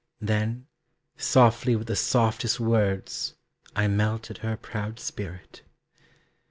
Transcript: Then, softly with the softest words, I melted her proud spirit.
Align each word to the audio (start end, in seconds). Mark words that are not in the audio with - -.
Then, 0.19 0.65
softly 1.15 1.75
with 1.75 1.85
the 1.85 1.95
softest 1.95 2.59
words, 2.59 3.35
I 3.75 3.87
melted 3.87 4.39
her 4.39 4.57
proud 4.57 4.99
spirit. 4.99 5.61